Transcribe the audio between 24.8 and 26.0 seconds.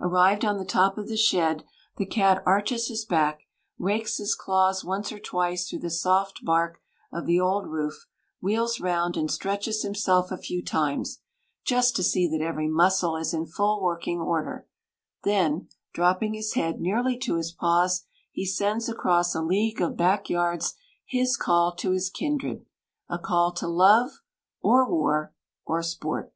war, or